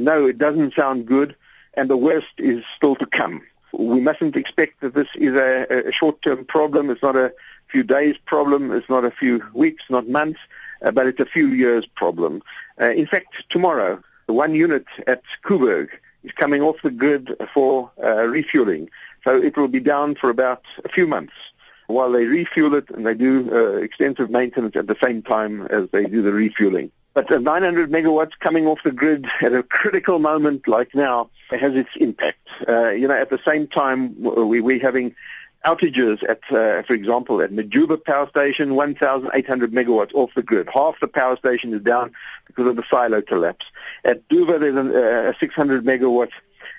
[0.00, 1.36] No, it doesn't sound good,
[1.74, 3.42] and the worst is still to come.
[3.72, 6.90] We mustn't expect that this is a, a short-term problem.
[6.90, 7.32] It's not a
[7.68, 8.72] few days problem.
[8.72, 10.40] It's not a few weeks, not months,
[10.82, 12.42] uh, but it's a few years problem.
[12.80, 15.90] Uh, in fact, tomorrow, the one unit at Koeberg
[16.24, 18.88] is coming off the grid for uh, refueling.
[19.22, 21.34] So it will be down for about a few months
[21.86, 25.88] while they refuel it and they do uh, extensive maintenance at the same time as
[25.90, 26.90] they do the refueling.
[27.12, 31.74] But the 900 megawatts coming off the grid at a critical moment like now has
[31.74, 32.48] its impact.
[32.68, 35.14] Uh, you know, at the same time, we, we're having
[35.64, 40.68] outages at, uh, for example, at Majuba Power Station, 1,800 megawatts off the grid.
[40.72, 42.12] Half the power station is down
[42.46, 43.66] because of the silo collapse.
[44.04, 46.30] At Duvha, there's a, a 600 megawatt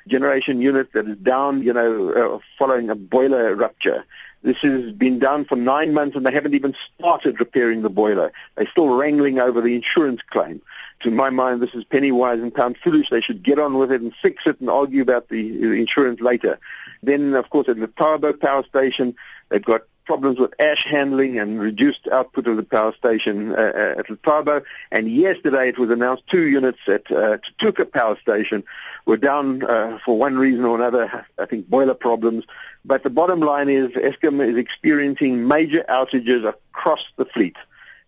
[0.08, 4.06] generation unit that is down, you know, uh, following a boiler rupture.
[4.44, 8.32] This has been down for nine months and they haven't even started repairing the boiler.
[8.56, 10.62] They're still wrangling over the insurance claim.
[11.02, 13.10] To my mind, this is penny wise and pound foolish.
[13.10, 16.60] They should get on with it and fix it and argue about the, insurance later.
[17.04, 19.16] Then, of course, at the Lethabo power station,
[19.50, 24.00] they've got problems with ash handling and reduced output of the power station uh, uh
[24.00, 24.64] at Lethabo.
[24.92, 28.64] And yesterday it was announced two units at uh, Tutuka power station
[29.06, 32.46] were down uh, for one reason or another, I think boiler problems.
[32.84, 37.58] But the bottom line is Eskom is experiencing major outages across the fleet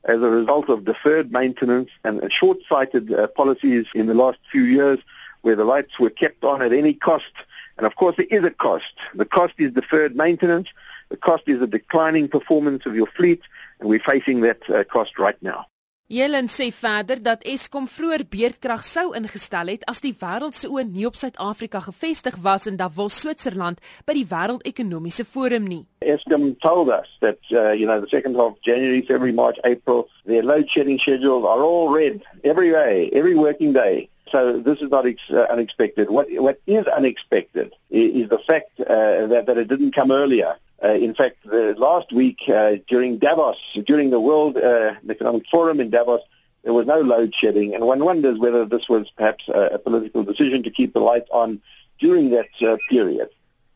[0.05, 4.99] as a result of deferred maintenance and short-sighted uh, policies in the last few years
[5.41, 7.31] where the lights were kept on at any cost
[7.77, 8.93] and of course, there is a cost.
[9.15, 10.69] The cost is deferred maintenance.
[11.09, 13.41] The cost is a declining performance of your fleet,
[13.79, 15.67] and we're facing that uh, cost right now.
[16.13, 20.83] Jelen sê verder dat Eskom vroeër beerdkrag sou ingestel het as die wêreld se oë
[20.91, 25.85] nie op Suid-Afrika gefestig was in Davos, Switserland by die Wêreldekonomiese Forum nie.
[26.03, 30.05] Eskom told us that uh, you know the second half of January, February, March, April,
[30.27, 34.09] their load shedding schedules are all red every day, every working day.
[34.33, 36.09] So this is not ex- uh, unexpected.
[36.09, 40.55] What what is unexpected is, is the fact uh, that that it didn't come earlier.
[40.83, 45.79] Uh, in fact, the last week uh, during Davos, during the World uh, Economic Forum
[45.79, 46.21] in Davos,
[46.63, 50.23] there was no load shedding, and one wonders whether this was perhaps a, a political
[50.23, 51.61] decision to keep the lights on
[51.99, 53.29] during that uh, period.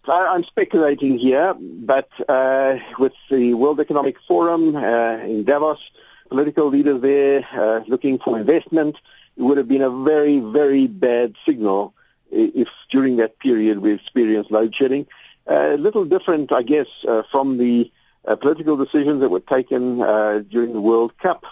[0.08, 1.54] So I'm speculating here,
[1.94, 5.92] but uh, with the World Economic Forum uh, in Davos,
[6.30, 8.98] political leaders there uh, looking for investment,
[9.38, 11.94] it would have been a very, very bad signal
[12.32, 15.08] if during that period we experienced load shedding.
[15.48, 17.92] A uh, little different, I guess, uh, from the
[18.26, 21.46] uh, political decisions that were taken uh, during the World Cup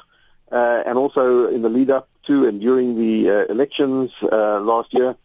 [0.52, 5.16] uh, and also in the lead up to and during the elections last year.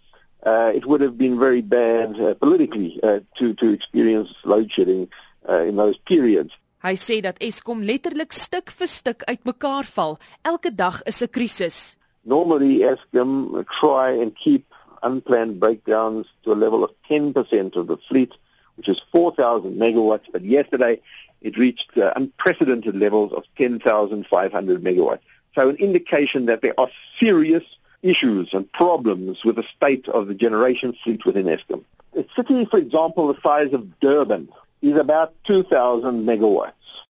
[0.44, 3.00] it would have been very bad politically
[3.36, 5.08] to, to experience load shedding
[5.48, 6.52] in those periods.
[6.80, 10.14] Hy sê dat Eskom letterlik stuk vir stuk uitmekaar val.
[10.48, 11.96] Elke dag is 'n krisis.
[12.24, 14.64] Normally, Eskom try and keep
[15.02, 18.32] unplanned breakdowns to a level of 10% of the fleet,
[18.76, 20.32] which is 4,000 megawatts.
[20.32, 21.00] But yesterday,
[21.42, 25.20] it reached uh, unprecedented levels of 10,500 megawatts.
[25.54, 27.64] So an indication that there are serious
[28.02, 31.84] issues and problems with the state of the generation fleet within Eskom.
[32.16, 34.48] A city, for example, the size of Durban
[34.82, 36.72] is about 2,000 megawatts.